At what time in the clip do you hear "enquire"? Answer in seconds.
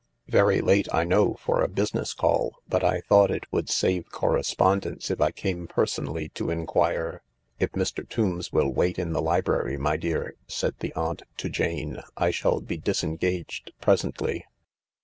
6.49-7.21